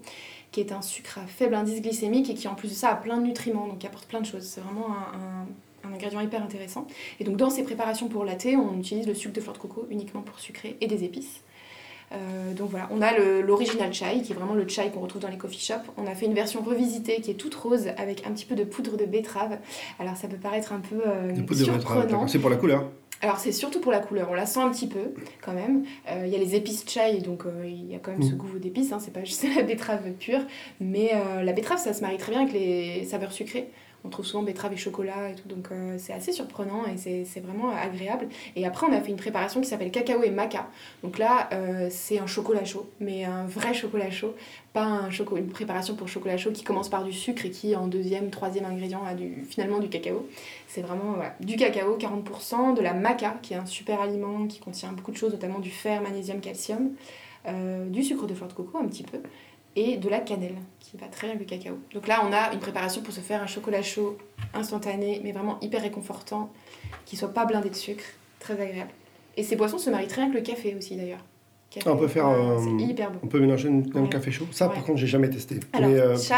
[0.52, 2.96] qui est un sucre à faible indice glycémique et qui en plus de ça a
[2.96, 4.44] plein de nutriments, donc qui apporte plein de choses.
[4.44, 6.88] C'est vraiment un, un- un ingrédient hyper intéressant.
[7.20, 9.86] Et donc dans ces préparations pour latte, on utilise le sucre de fleur de coco
[9.92, 11.42] uniquement pour sucrer et des épices.
[12.12, 15.28] Euh, donc voilà, on a l'original chai, qui est vraiment le chai qu'on retrouve dans
[15.28, 15.86] les coffee shops.
[15.98, 18.64] On a fait une version revisitée qui est toute rose avec un petit peu de
[18.64, 19.58] poudre de betterave.
[20.00, 21.34] Alors ça peut paraître un peu euh,
[21.80, 22.28] surprenant.
[22.28, 22.90] C'est pour la couleur.
[23.22, 25.86] Alors c'est surtout pour la couleur, on la sent un petit peu quand même.
[26.12, 28.30] Euh, Il y a les épices chai, donc euh, il y a quand même Mm.
[28.30, 30.42] ce goût d'épices, hein, c'est pas juste la betterave pure.
[30.80, 33.70] Mais euh, la betterave, ça se marie très bien avec les saveurs sucrées.
[34.06, 37.40] On trouve souvent betterave et chocolat et tout, donc euh, c'est assez surprenant et c'est
[37.40, 38.28] vraiment agréable.
[38.56, 40.68] Et après, on a fait une préparation qui s'appelle cacao et maca.
[41.04, 44.36] Donc là, euh, c'est un chocolat chaud, mais un vrai chocolat chaud,
[44.74, 47.88] pas un une préparation pour chocolat chaud qui commence par du sucre et qui, en
[47.88, 50.28] deuxième, troisième ingrédient, a du, finalement du cacao.
[50.68, 54.92] C'est vraiment du cacao, 40%, de la maca, qui est un super aliment qui contient
[54.92, 56.92] beaucoup de choses, notamment du fer, magnésium, calcium,
[57.48, 59.20] euh, du sucre de fleur de coco un petit peu,
[59.76, 61.78] et de la cannelle, qui va très bien avec le cacao.
[61.94, 64.18] Donc là, on a une préparation pour se faire un chocolat chaud
[64.54, 66.50] instantané, mais vraiment hyper réconfortant,
[67.06, 68.04] qui soit pas blindé de sucre,
[68.40, 68.92] très agréable.
[69.38, 71.24] Et ces boissons se marient très bien avec le café aussi d'ailleurs.
[71.86, 73.20] Ah, on peut faire, euh, C'est hyper bon.
[73.24, 74.10] On peut mélanger une- un Ouais.
[74.10, 74.46] café chaud.
[74.52, 75.60] Ça, par contre, j'ai jamais testé.
[75.74, 76.34] Alors, Mais, euh, chai,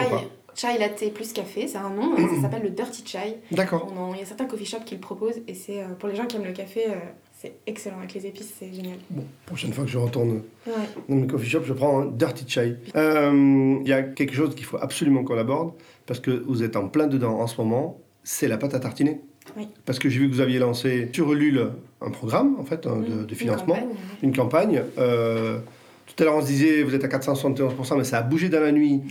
[0.55, 3.37] chai latte plus café, c'est un nom, ça s'appelle le dirty chai.
[3.51, 3.87] D'accord.
[4.15, 6.25] Il y a certains coffee shops qui le proposent et c'est euh, pour les gens
[6.25, 6.95] qui aiment le café, euh,
[7.39, 8.97] C'est excellent avec les épices, c'est génial.
[9.11, 10.73] Bon, prochaine fois que je retourne Ouais.
[11.07, 12.77] dans le coffee shop, je prends un dirty chai.
[12.95, 15.73] Euh, Il y a quelque chose qu'il faut absolument qu'on aborde,
[16.07, 19.21] parce que vous êtes en plein dedans en ce moment, c'est la pâte à tartiner.
[19.55, 19.67] Oui.
[19.85, 21.69] Parce que j'ai vu que vous aviez lancé sur Ulule
[22.01, 23.89] un programme, en fait, hein, de, Une financement, campagne,
[24.23, 24.81] une campagne.
[24.97, 25.59] Euh,
[26.07, 28.59] tout à l'heure, on se disait, vous êtes à 471%, mais ça a bougé dans
[28.61, 29.01] la nuit.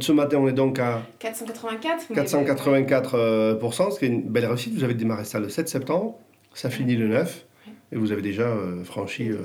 [0.00, 4.74] Ce matin, on est donc à 484 mais- 484%, ce qui est une belle réussite.
[4.74, 6.14] Vous avez démarré ça le 7 septembre,
[6.54, 7.44] ça finit le 9,
[7.92, 9.36] et vous avez déjà euh, franchi euh,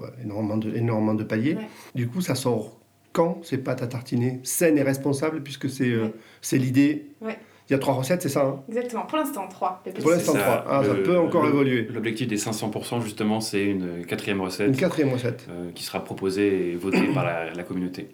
[0.00, 1.54] ouais, énormément, de, énormément de paliers.
[1.54, 1.66] Ouais.
[1.94, 2.80] Du coup, ça sort
[3.12, 6.08] quand ces pâtes à tartiner saines et responsables, puisque c'est euh,
[6.52, 6.58] Ouais.
[6.58, 7.06] l'idée.
[7.20, 7.38] Ouais.
[7.70, 8.60] Il y a trois recettes, c'est ça hein?
[8.68, 9.82] Exactement, pour l'instant, 3.
[10.02, 10.64] Pour l'instant, trois.
[10.68, 11.88] Ah, ça peut encore le- évoluer.
[11.94, 14.68] L'objectif des 500%, justement, c'est une quatrième recette.
[14.68, 15.46] Une quatrième recette.
[15.48, 18.08] euh, qui sera proposée et votée par la, la communauté.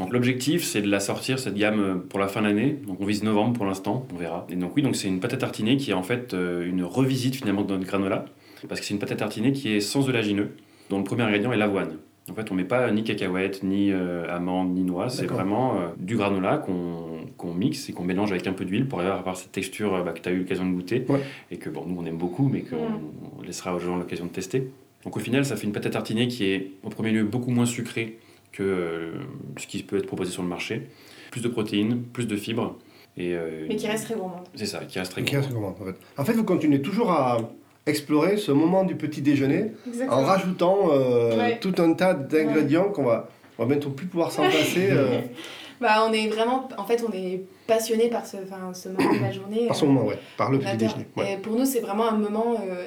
[0.00, 2.76] Donc l'objectif, c'est de la sortir, cette gamme, pour la fin de l'année.
[2.84, 4.44] Donc on vise novembre pour l'instant, on verra.
[4.50, 6.82] Et donc oui, donc c'est une pâte à tartiner qui est en fait euh, une
[6.82, 8.24] revisite finalement de notre granola,
[8.68, 10.50] parce que c'est une pâte à tartiner qui est sans oléagineux,
[10.90, 11.96] dont le premier ingrédient est l'avoine.
[12.30, 15.10] En fait, on met pas ni cacahuètes, ni euh, amandes, ni noix.
[15.10, 19.00] C'est vraiment euh, du granola qu'on mixe et qu'on mélange avec un peu d'huile pour
[19.00, 21.20] avoir cette texture euh, bah, que tu as eu l'occasion de goûter Ouais.
[21.50, 23.44] et que bon, nous on aime beaucoup, mais qu'on Mm.
[23.46, 24.70] laissera aux gens l'occasion de tester.
[25.04, 27.50] Donc au final, ça fait une pâte à tartiner qui est en premier lieu beaucoup
[27.50, 28.18] moins sucrée
[28.52, 29.12] que euh,
[29.58, 30.88] ce qui peut être proposé sur le marché.
[31.30, 32.78] Plus de protéines, plus de fibres.
[33.18, 34.44] Et, euh, Mais qui reste très gourmande.
[34.54, 35.96] C'est ça, qui reste très gourmande, en fait.
[36.16, 37.36] En fait, vous continuez toujours à
[37.86, 40.18] explorer ce moment du petit déjeuner Exactement.
[40.20, 41.58] en rajoutant euh, Ouais.
[41.60, 45.20] tout un tas d'ingrédients qu'on va, on va bientôt plus pouvoir s'en passer euh,
[45.80, 48.36] Bah, on est vraiment, en fait, on est passionné par ce,
[48.74, 49.66] ce moment de la journée.
[49.66, 51.06] par ce moment, ouais, par le petit déjeuner.
[51.28, 52.86] Et pour nous, c'est vraiment un moment euh,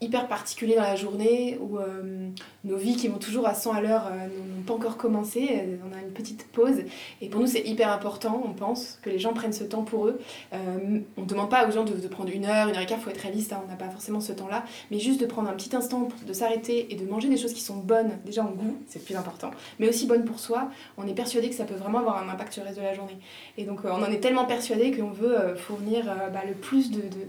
[0.00, 2.28] hyper particulier dans la journée où euh,
[2.64, 5.48] nos vies qui vont toujours à 100 à l'heure euh, n'ont pas encore commencé.
[5.50, 6.82] Euh, On a une petite pause.
[7.20, 10.06] Et pour nous, c'est hyper important, on pense, que les gens prennent ce temps pour
[10.06, 10.20] eux.
[10.52, 13.02] On ne demande pas aux gens de, prendre une heure, une heure et quart, il
[13.04, 14.64] faut être réaliste, hein, on n'a pas forcément ce temps-là.
[14.90, 17.52] Mais juste de prendre un petit instant, pour- de s'arrêter et de manger des choses
[17.52, 20.68] qui sont bonnes, déjà en goût, c'est le plus important, mais aussi bonnes pour soi.
[20.96, 22.94] On est persuadé que ça peut vraiment avoir un impact sur le reste de la
[22.94, 23.18] journée.
[23.56, 27.28] Et donc, on en est tellement persuadé qu'on veut fournir bah, le plus de- de,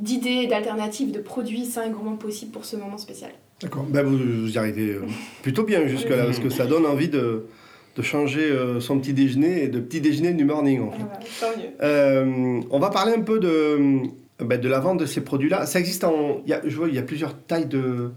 [0.00, 3.30] d'idées, d'alternatives, de produits sains et gourmands possibles pour ce moment spécial.
[3.60, 3.84] D'accord.
[3.88, 5.02] Ben, vous, vous y arrivez euh,
[5.42, 7.46] plutôt bien jusque-là, parce que ça donne envie de,
[7.96, 10.98] de changer euh, son petit déjeuner et de petit déjeuner du morning, en fait.
[11.02, 11.68] Ah bah, tant mieux.
[11.82, 14.02] Euh, on va parler un peu de,
[14.44, 15.64] ben, de la vente de ces produits-là.
[15.66, 16.42] Ça existe en...
[16.44, 18.10] il Y a, je vois, il y a plusieurs tailles de,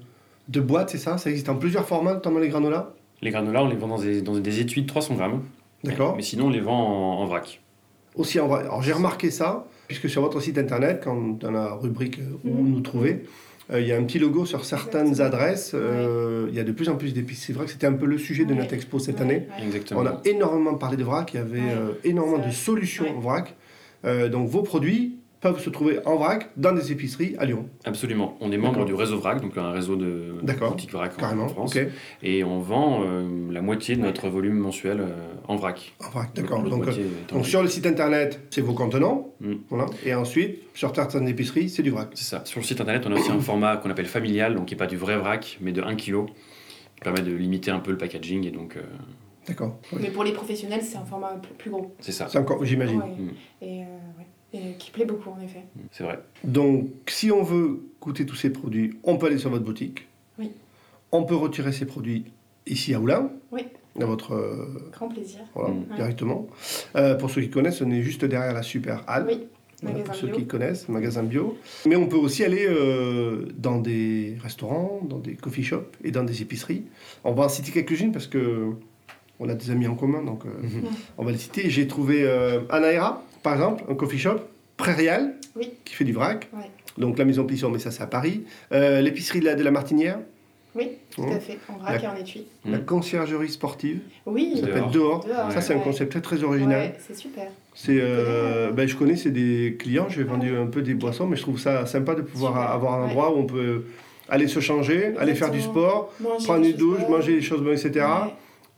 [0.49, 1.17] de boîtes, c'est ça?
[1.17, 2.93] Ça existe en plusieurs formats, notamment les granolas?
[3.21, 5.43] Les granolas, on les vend dans des, dans des étuis de 300 grammes.
[5.83, 6.15] D'accord.
[6.17, 7.61] Mais sinon, on les vend en, en vrac.
[8.19, 8.61] Aussi en vrai.
[8.61, 12.69] Alors j'ai remarqué ça, puisque sur votre site internet, quand dans la rubrique où Mhm.
[12.73, 13.23] nous trouver,
[13.71, 15.41] euh, il y a un petit logo sur certaines Exactement.
[15.41, 15.71] adresses.
[15.73, 17.45] euh, Il y a de plus en plus d'épices.
[17.45, 19.47] C'est vrai que c'était un peu le sujet de notre expo cette année.
[19.63, 20.01] Exactement.
[20.01, 23.55] On a énormément parlé de vrac, il y avait euh, énormément de solutions vrac.
[24.05, 27.69] Euh, donc vos produits peuvent se trouver en vrac dans des épiceries à Lyon.
[27.85, 28.37] Absolument.
[28.41, 31.45] On est membre du réseau VRAC, donc un réseau de boutiques VRAC en- Carrément.
[31.45, 31.77] en France.
[32.21, 35.07] Et on vend euh, la moitié de notre volume mensuel euh,
[35.47, 35.93] en vrac.
[36.05, 36.63] En vrac, d'accord.
[36.63, 36.91] Donc, euh,
[37.31, 39.33] donc sur le site internet, c'est vos contenants.
[39.39, 39.53] Mm.
[39.69, 39.85] Voilà.
[40.05, 42.09] Et ensuite, sur certaines épiceries, c'est du vrac.
[42.15, 42.41] C'est ça.
[42.45, 44.79] Sur le site internet, on a aussi un format qu'on appelle familial, donc qui n'est
[44.79, 47.97] pas du vrai vrac, mais de 1 kg, qui permet de limiter un peu le
[47.97, 48.45] packaging.
[48.45, 48.81] Et donc, euh,
[49.47, 49.79] D'accord.
[49.99, 51.95] Mais pour les professionnels, c'est un format plus, plus gros.
[52.01, 52.27] c'est ça.
[52.29, 52.99] C'est encore, j'imagine.
[52.99, 53.07] Ouais.
[53.07, 53.29] Mm.
[53.61, 53.85] Et, euh,
[54.17, 54.25] ouais.
[54.53, 55.63] Et qui plaît beaucoup, en effet.
[55.91, 56.19] C'est vrai.
[56.43, 60.07] Donc, si on veut goûter tous ces produits, on peut aller sur votre boutique.
[60.39, 60.51] Oui.
[61.11, 62.25] On peut retirer ces produits
[62.65, 63.29] ici à Oulin.
[63.51, 63.61] Oui.
[63.95, 64.33] Dans votre.
[64.33, 65.41] euh, Grand plaisir.
[65.53, 65.95] voilà, Mm.
[65.95, 66.47] Directement.
[66.95, 69.25] Euh, pour ceux qui connaissent, on est juste derrière la Super Halle.
[69.27, 69.39] Oui,
[69.83, 70.35] magasin pour ceux bio.
[70.37, 71.57] qui connaissent, magasin bio.
[71.85, 76.23] Mais on peut aussi aller euh, dans des restaurants, dans des coffee shops et dans
[76.23, 76.83] des épiceries.
[77.23, 78.71] On va en citer quelques-unes parce que
[79.39, 80.83] on a des amis en commun, donc euh, Mhm.
[81.17, 81.69] on va les citer.
[81.69, 84.37] J'ai trouvé euh, Anaïra, par exemple, un coffee shop,
[84.77, 85.71] Prairial, Oui.
[85.85, 86.47] qui fait du vrac.
[86.53, 86.69] Ouais.
[86.97, 88.43] Donc la maison Plisson, mais ça c'est à Paris.
[88.71, 90.19] Euh, L'épicerie de la, de la Martinière,
[90.75, 91.57] Oui, tout à fait.
[91.67, 92.45] En vrac et en étui.
[92.65, 92.85] la Mm.
[92.85, 95.25] conciergerie sportive, Oui, ça s'appelle Dehors.
[95.25, 96.81] Dehors, Ça c'est un concept très, très original.
[96.91, 97.47] Ouais, c'est super.
[97.73, 101.35] C'est, euh, ben, je connais, c'est des clients, j'ai vendu un peu des boissons, mais
[101.37, 103.09] je trouve ça sympa de pouvoir Super, avoir un ouais.
[103.09, 103.83] endroit où on peut
[104.29, 107.77] aller se changer, aller faire du sport, Manger prendre une douche, manger des choses bonnes,
[107.77, 108.05] etc.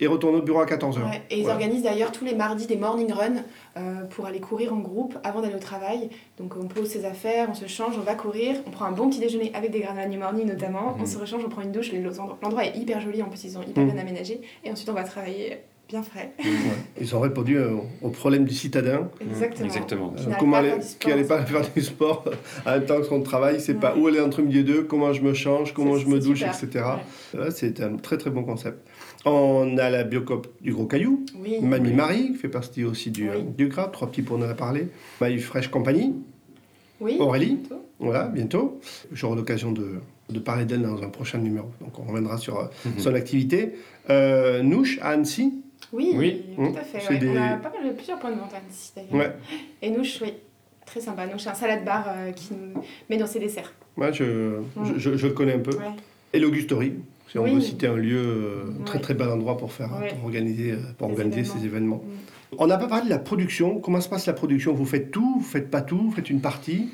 [0.02, 0.96] Et retourner au bureau à 14h.
[1.04, 1.54] Ouais, Et ils Voilà.
[1.54, 3.44] organisent d'ailleurs tous les mardis des morning runs
[3.76, 6.10] euh, pour aller courir en groupe avant d'aller au travail.
[6.38, 9.08] Donc on pose ses affaires, on se change, on va courir, on prend un bon
[9.08, 11.06] petit déjeuner avec des granola New Morning notamment, on Mhm.
[11.06, 11.92] se rechange, on prend une douche.
[11.92, 13.92] les- L'endroit est hyper joli, en plus ils ont hyper Mhm.
[13.92, 14.40] bien aménagé.
[14.64, 15.58] Et ensuite on va travailler
[15.92, 16.32] bien frais.
[16.98, 19.10] Ils ont répondu euh, au problème du citadin.
[19.20, 19.66] Exactement.
[19.66, 20.08] Exactement.
[20.16, 22.24] Qui Euh, comment pas aller, qui n'allait pas faire du sport
[22.66, 24.00] en même temps que son travail, c'est pas Ouais.
[24.00, 26.54] où aller entre midi et deux, comment je me change, comment je me douche, super.
[26.64, 26.84] etc.
[27.34, 27.40] Ouais.
[27.40, 28.78] Euh, C'est un très très bon concept.
[29.26, 31.58] On a la Biocop du Gros Caillou, Oui.
[31.60, 31.94] Mamie oui.
[31.94, 33.42] Marie, qui fait partie aussi du, Oui.
[33.56, 34.88] du Gras, trois petits pour en a parlé.
[35.20, 36.14] My Fresh Company,
[37.02, 37.16] Oui.
[37.20, 37.56] Aurélie.
[37.56, 37.84] bientôt.
[38.00, 38.80] Voilà, bientôt.
[39.12, 40.00] J'aurai l'occasion de,
[40.30, 41.66] de parler d'elle dans un prochain numéro.
[41.82, 42.92] Donc on reviendra sur euh, Mhm.
[42.98, 43.74] son activité.
[44.10, 45.52] Euh, Nouche à Annecy.
[45.92, 46.42] Oui, Oui.
[46.56, 46.76] tout Mmh.
[46.76, 47.00] à fait.
[47.00, 47.18] C'est ouais.
[47.18, 49.12] des- On a pas mal, plusieurs points de vente Annecy d'ailleurs.
[49.14, 49.36] Ouais.
[49.82, 50.32] Et Nouche, oui,
[50.86, 51.26] très sympa.
[51.26, 53.72] Nouche, c'est un salade bar euh, qui nous met dans ses desserts.
[53.96, 55.76] Ouais, je, je, je- je le connais un peu.
[56.32, 56.94] Et l'Augusterie,
[57.28, 57.54] si on Oui.
[57.54, 61.08] veut citer un lieu euh, très très bel endroit pour faire, pour organiser, euh, pour
[61.10, 61.58] organiser événements.
[61.60, 61.96] ces événements.
[61.96, 62.56] Mm.
[62.58, 63.78] On n'a pas parlé de la production.
[63.80, 64.72] Comment se passe la production?
[64.74, 65.36] Vous faites tout?
[65.38, 65.98] Vous faites pas tout?
[65.98, 66.88] Vous faites une partie?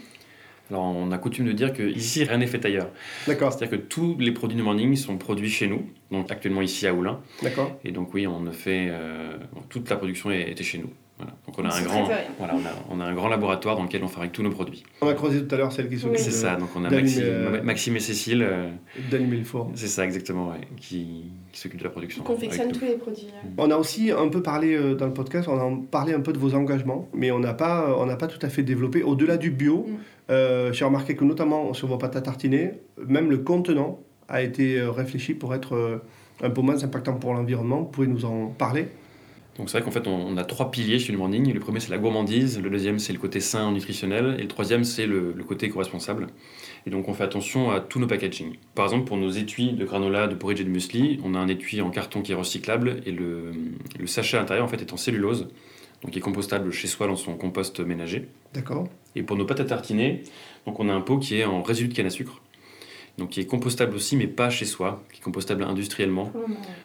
[0.70, 2.90] Alors, on a coutume de dire que ici rien n'est fait ailleurs.
[3.26, 6.86] D'accord, C'est-à-dire que tous les produits de morning sont produits chez nous, donc actuellement ici
[6.86, 7.20] à Oulin.
[7.42, 7.78] d'accord.
[7.84, 9.38] Et donc oui, on ne fait euh,
[9.70, 10.90] toute la production était chez nous.
[11.18, 11.32] Voilà.
[11.46, 12.04] Donc on a On un grand,
[12.38, 14.84] voilà, on a, on a un grand laboratoire dans lequel on fabrique tous nos produits.
[15.00, 16.22] On a creusé tout à l'heure celle qui s'occupe Oui.
[16.22, 16.54] C'est ça.
[16.56, 18.42] Donc on a Maxime, euh, Maxime et Cécile.
[18.42, 18.68] euh,
[19.10, 19.70] d'animer le four.
[19.74, 22.22] c'est ça exactement, ouais, qui, qui s'occupent de la production.
[22.22, 23.26] On confectionne tous les produits.
[23.56, 26.32] On a aussi un peu parlé euh, dans le podcast, on a parlé un peu
[26.32, 29.02] de vos engagements, mais on n'a pas, on n'a pas tout à fait développé.
[29.02, 29.96] Au-delà du bio, Mm.
[30.30, 32.74] euh, j'ai remarqué que notamment sur vos pâtes à tartiner,
[33.06, 35.98] même le contenant a été réfléchi pour être euh,
[36.42, 37.78] un peu moins impactant pour l'environnement.
[37.78, 38.88] Vous pouvez nous en parler?
[39.58, 41.52] Donc c'est vrai qu'en fait on, on a trois piliers chez le morning.
[41.52, 44.84] Le premier c'est la gourmandise, le deuxième c'est le côté sain nutritionnel et le troisième
[44.84, 46.28] c'est le, le côté éco-responsable.
[46.86, 48.54] Et donc on fait attention à tous nos packaging.
[48.74, 51.48] Par exemple pour nos étuis de granola, de porridge et de muesli, on a un
[51.48, 53.50] étui en carton qui est recyclable et le,
[53.98, 55.48] le sachet à l'intérieur en fait est en cellulose,
[56.02, 58.28] donc qui est compostable chez soi dans son compost ménager.
[58.54, 60.22] D'accord Et pour nos pâtes à tartiner,
[60.66, 62.40] donc on a un pot qui est en résidu de canne à sucre,
[63.18, 66.32] donc qui est compostable aussi, mais pas chez soi, qui est compostable industriellement.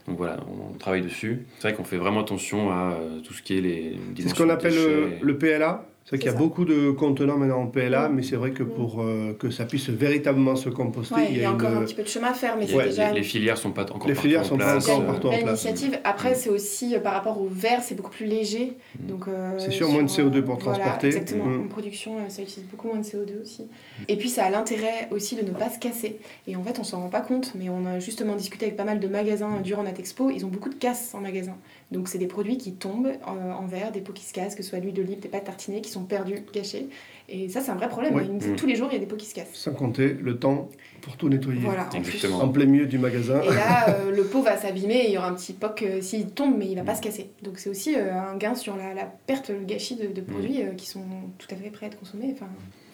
[0.08, 1.46] Donc voilà, on, on travaille dessus.
[1.60, 3.98] C'est vrai qu'on fait vraiment attention à euh, tout ce qui est les.
[4.18, 5.86] C'est ce qu'on appelle le, le PLA.
[6.06, 6.38] C'est qu'il y a ça.
[6.38, 8.16] beaucoup de contenants maintenant en PLA, Mm.
[8.16, 8.70] mais c'est vrai que Mm.
[8.72, 11.82] pour euh, que ça puisse véritablement se composter, Ouais, il y a, encore une- un
[11.84, 14.08] petit peu de chemin à faire, mais Ouais, déjà les- les filières sont pas encore
[14.08, 15.64] Les filières en sont pas encore belle- partout en place.
[15.64, 16.00] initiative.
[16.04, 18.74] Après, c'est aussi euh, par rapport au verre, c'est beaucoup plus léger.
[19.02, 19.08] Mm.
[19.08, 21.08] Donc, euh, C'est sûr, moins de sur, CO2 euh, pour voilà, transporter.
[21.08, 21.46] exactement.
[21.46, 21.62] Mm.
[21.62, 23.66] En production, euh, ça utilise beaucoup moins de CO2 aussi.
[24.10, 26.18] Et puis, ça a l'intérêt aussi de ne pas se casser.
[26.48, 28.84] Et en fait, on s'en rend pas compte, mais on a justement discuté avec pas
[28.84, 30.30] mal de magasins durant Natexpo.
[30.30, 31.56] Ils ont beaucoup de casses en magasin.
[31.94, 34.64] Donc, c'est des produits qui tombent euh, en verre, des pots qui se cassent, que
[34.64, 36.90] ce soit l'huile d'olive, des pâtes tartinées, qui sont perdus, gâchés.
[37.30, 38.14] Et ça, c'est un vrai problème.
[38.16, 38.28] Oui.
[38.28, 38.56] Mm.
[38.56, 39.54] Tous les jours, il y a des pots qui se cassent.
[39.54, 40.70] sans compter le temps
[41.02, 41.62] pour tout nettoyer.
[41.62, 41.90] Voilà.
[41.94, 42.40] Exactement.
[42.40, 43.42] En plein milieu du magasin.
[43.42, 46.02] Et là, euh, le pot va s'abîmer et il y aura un petit poc euh,
[46.02, 47.30] s'il tombe, mais il va pas se casser.
[47.42, 50.62] Donc c'est aussi euh, un gain sur la, la perte, le gâchis de, de produits
[50.62, 51.04] euh, qui sont
[51.38, 52.34] tout à fait prêts à être consommés.
[52.34, 52.48] Enfin,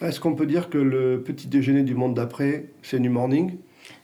[0.05, 3.57] Est-ce qu'on peut dire que le petit déjeuner du monde d'après, c'est du morning?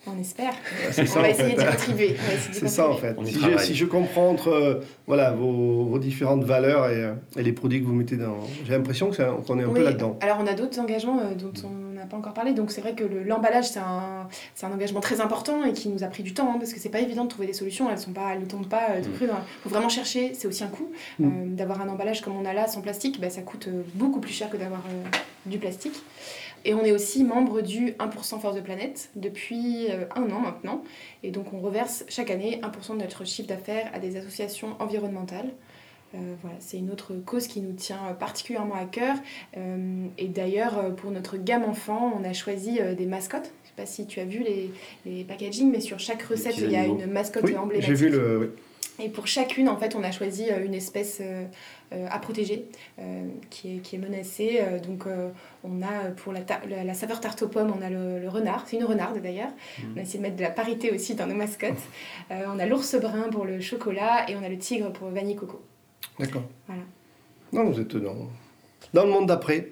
[0.07, 0.53] On espère.
[0.91, 1.61] C'est on ça, va en essayer fait.
[1.61, 2.15] d'y contribuer.
[2.51, 3.15] C'est ça en fait.
[3.25, 7.43] Si je, si je comprends entre euh, voilà, vos, vos différentes valeurs et, euh, et
[7.43, 8.37] les produits que vous mettez dans.
[8.65, 10.17] J'ai l'impression qu'on est un peu là-dedans.
[10.21, 12.53] Alors on a d'autres engagements euh, dont on n'a pas encore parlé.
[12.53, 15.89] Donc c'est vrai que le- l'emballage c'est un, c'est un engagement très important et qui
[15.89, 17.89] nous a pris du temps hein, parce que c'est pas évident de trouver des solutions.
[17.89, 19.13] Elles sont pas, elles ne tombent pas euh, tout Mm.
[19.15, 19.25] cru.
[19.25, 19.31] Il
[19.63, 20.33] faut vraiment chercher.
[20.33, 21.55] C'est aussi un coût Mm.
[21.55, 23.19] D'avoir un emballage comme on a là sans plastique.
[23.21, 25.93] Bah, ça coûte euh, beaucoup plus cher que d'avoir euh, du plastique.
[26.65, 30.83] Et on est aussi membre du 1% Force de Planète depuis euh, un an maintenant.
[31.23, 35.51] Et donc on reverse chaque année 1% de notre chiffre d'affaires à des associations environnementales.
[36.15, 39.15] Euh, voilà, c'est une autre cause qui nous tient particulièrement à cœur.
[39.57, 43.51] Euh, et d'ailleurs, pour notre gamme enfant, on a choisi des mascottes.
[43.63, 44.71] Je sais pas si tu as vu les,
[45.05, 47.87] les packaging, mais sur chaque recette, il y a une mascotte Oui, emblématique.
[47.95, 48.55] j'ai vu le.
[48.97, 51.45] Et pour chacune, en fait, on a choisi euh, une espèce euh,
[51.93, 52.65] euh, à protéger
[53.49, 54.61] qui, est, qui est menacée.
[54.87, 55.05] Donc,
[55.63, 58.29] on a pour la, ta- la, la saveur tarte aux pommes, on a le, le
[58.29, 58.63] renard.
[58.67, 59.51] C'est une renarde d'ailleurs.
[59.93, 61.73] On a essayé de mettre de la parité aussi dans nos mascottes.
[62.31, 65.61] On a l'ours brun pour le chocolat et on a le tigre pour vanille coco.
[66.19, 66.43] D'accord.
[66.67, 66.81] Voilà.
[67.53, 68.29] Non, vous êtes dans,
[68.93, 69.69] dans le monde d'après.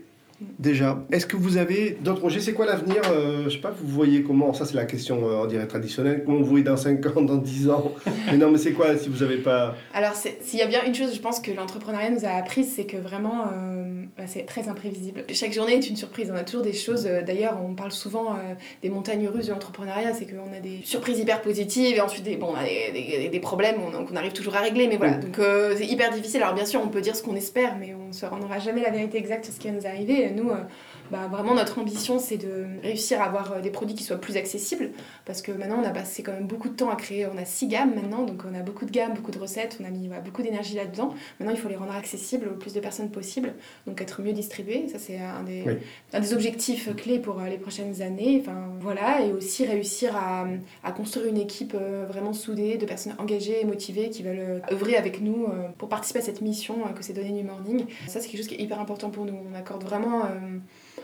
[0.60, 3.88] Déjà, est-ce que vous avez d'autres projets C'est quoi l'avenir euh, Je sais pas, vous
[3.88, 6.23] voyez comment Ça, c'est la question, euh, on dirait traditionnelle.
[6.25, 7.91] Comment vous voyez dans 5 ans, dans 10 ans?
[8.32, 9.75] Mais non, mais c'est quoi si vous n'avez pas?
[9.93, 12.86] Alors, s'il y a bien une chose, je pense que l'entrepreneuriat nous a appris, c'est
[12.86, 15.23] que vraiment, euh, bah, c'est très imprévisible.
[15.34, 16.32] Chaque journée est une surprise.
[16.34, 17.06] On a toujours des choses.
[17.06, 20.79] euh, D'ailleurs, on parle souvent euh, des montagnes russes de l'entrepreneuriat, c'est qu'on a des
[20.84, 24.15] surprises hyper positives et ensuite des, bon, on a des, des- des problèmes on- qu'on
[24.15, 24.88] arrive toujours à régler.
[24.88, 25.38] Mais voilà, donc
[25.77, 26.41] c'est hyper difficile.
[26.43, 28.89] Alors, bien sûr, on peut dire ce qu'on espère, mais on ne n'aura jamais la
[28.91, 30.29] vérité exacte sur ce qui va nous arriver.
[30.34, 30.63] Nous, euh,
[31.12, 34.38] bah, vraiment, notre ambition, c'est de réussir à avoir euh, des produits qui soient plus
[34.38, 34.92] accessibles.
[35.26, 37.28] Parce que maintenant, on a passé quand même beaucoup de temps à créer.
[37.28, 39.78] On a six gammes maintenant, donc on a beaucoup de gammes, beaucoup de recettes.
[39.82, 41.13] On a mis beaucoup d'énergie là-dedans.
[41.39, 43.54] Maintenant, il faut les rendre accessibles au plus de personnes possible.
[43.86, 44.88] Donc être mieux distribués.
[44.88, 45.74] Ça, c'est un des, Oui.
[46.13, 48.39] un des objectifs clés pour euh, les prochaines années.
[48.42, 49.22] Enfin, voilà.
[49.22, 50.48] Et aussi réussir à,
[50.84, 54.96] à construire une équipe euh, vraiment soudée de personnes engagées et motivées qui veulent œuvrer
[54.96, 57.86] avec nous pour participer à cette mission que c'est donner New Morning.
[58.08, 59.38] Ça, c'est quelque chose qui est hyper important pour nous.
[59.52, 60.24] On accorde vraiment.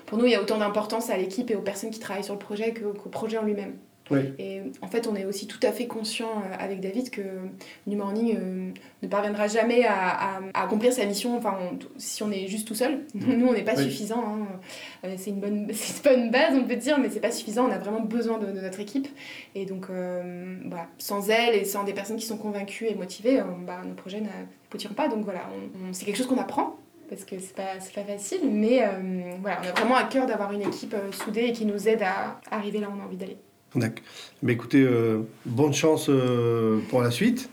[0.10, 2.24] Euh, pour nous, il y a autant d'importance à l'équipe et aux personnes qui travaillent
[2.24, 3.76] sur le projet qu'au projet en lui-même.
[4.40, 7.22] Et en fait, on est aussi tout à fait conscient avec David que
[7.86, 11.60] New Morning ne parviendra jamais à, accomplir sa mission enfin,
[11.98, 13.06] si on est juste tout seul.
[13.14, 13.34] Mm.
[13.38, 14.24] Nous, on n'est pas suffisant.
[15.04, 15.14] Hein.
[15.16, 17.68] C'est une bonne, c'est pas une base, on peut dire, mais c'est pas suffisant.
[17.68, 19.08] On a vraiment besoin de, notre équipe.
[19.54, 19.90] Et donc,
[20.66, 24.22] voilà, sans elle et sans des personnes qui sont convaincues et motivées, bah, nos projets
[24.22, 25.08] n'aboutiront pas.
[25.08, 25.48] Donc voilà,
[25.92, 28.88] c'est quelque chose qu'on apprend parce que c'est pas, pas facile, mais euh,
[29.42, 32.04] voilà, on a vraiment à cœur d'avoir une équipe euh, soudée et qui nous aide
[32.04, 33.38] à arriver là où on a envie d'aller.
[33.76, 34.04] D'accord.
[34.44, 36.10] Mais écoutez, euh, bonne chance
[36.90, 37.50] pour la suite.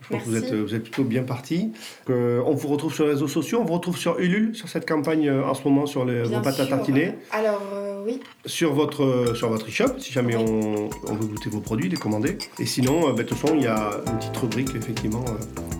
[0.00, 1.72] Je pense que vous êtes, vous êtes plutôt bien parti.
[2.08, 5.30] on vous retrouve sur les réseaux sociaux, on vous retrouve sur Ulule, sur cette campagne
[5.30, 7.14] en ce moment sur les, vos pâtes à tartiner.
[7.30, 7.60] Alors,
[8.04, 8.20] oui.
[8.46, 12.38] Sur votre, sur votre e-shop, si jamais on, on, veut goûter vos produits, les commander.
[12.58, 15.24] Et sinon, ben, de toute façon, il y a une petite rubrique, effectivement,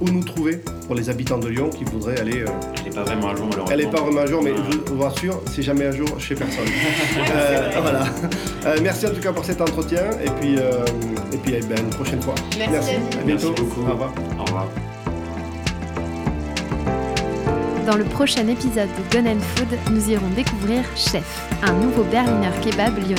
[0.00, 2.42] où nous trouver pour les habitants de Lyon qui voudraient aller.
[2.42, 3.70] Euh, Elle n'est pas vraiment à jour, malheureusement.
[3.70, 6.34] Elle n'est pas vraiment à jour, mais je vous rassure, c'est jamais à jour chez
[6.34, 6.64] personne.
[7.30, 8.04] euh, voilà.
[8.66, 10.84] Euh, merci en tout cas pour cet entretien et puis, euh,
[11.32, 12.34] et puis eh ben, une prochaine fois.
[12.58, 12.72] Merci.
[12.72, 12.94] merci.
[12.94, 13.48] À bientôt.
[13.50, 13.80] Merci beaucoup.
[13.88, 14.14] Au revoir.
[14.38, 14.68] Au revoir.
[17.86, 22.96] Dans le prochain épisode de Gun Food, nous irons découvrir Chef, un nouveau Berliner kebab
[22.98, 23.16] lyonnais.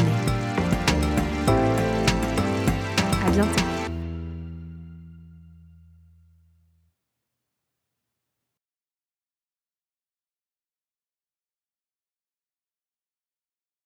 [3.25, 3.70] À bientôt.